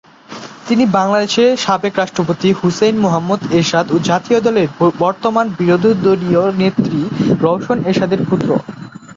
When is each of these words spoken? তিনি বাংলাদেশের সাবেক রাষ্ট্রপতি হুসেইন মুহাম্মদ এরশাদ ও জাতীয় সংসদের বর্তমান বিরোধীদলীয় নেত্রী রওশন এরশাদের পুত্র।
তিনি 0.67 0.83
বাংলাদেশের 0.97 1.49
সাবেক 1.57 1.93
রাষ্ট্রপতি 1.97 2.49
হুসেইন 2.59 2.95
মুহাম্মদ 2.99 3.41
এরশাদ 3.51 3.85
ও 3.91 4.05
জাতীয় 4.09 4.39
সংসদের 4.39 4.67
বর্তমান 5.03 5.45
বিরোধীদলীয় 5.59 6.43
নেত্রী 6.59 7.01
রওশন 7.43 7.77
এরশাদের 7.83 8.21
পুত্র। 8.29 8.49